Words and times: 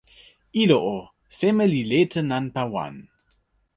ilo 0.61 0.77
o, 0.93 0.95
seme 1.39 1.67
li 1.73 1.81
lete 1.91 2.19
nanpa 2.31 2.63
wan? 2.73 2.95